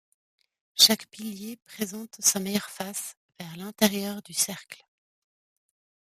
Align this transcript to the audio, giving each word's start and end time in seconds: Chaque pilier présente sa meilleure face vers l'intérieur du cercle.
Chaque 0.73 1.05
pilier 1.11 1.57
présente 1.57 2.15
sa 2.17 2.39
meilleure 2.39 2.71
face 2.71 3.15
vers 3.39 3.55
l'intérieur 3.55 4.23
du 4.23 4.33
cercle. 4.33 4.83